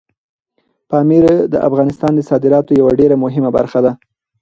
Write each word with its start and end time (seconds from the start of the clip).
پامیر 0.89 1.25
د 1.53 1.55
افغانستان 1.69 2.11
د 2.15 2.21
صادراتو 2.29 2.71
یوه 2.79 2.91
ډېره 2.99 3.15
مهمه 3.23 3.49
برخه 3.57 3.79
ده. 3.85 3.91